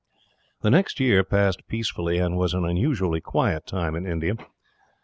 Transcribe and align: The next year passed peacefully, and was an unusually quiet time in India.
The 0.61 0.71
next 0.71 0.99
year 0.99 1.23
passed 1.23 1.67
peacefully, 1.67 2.17
and 2.17 2.35
was 2.35 2.55
an 2.55 2.65
unusually 2.65 3.21
quiet 3.21 3.67
time 3.67 3.95
in 3.95 4.07
India. 4.07 4.33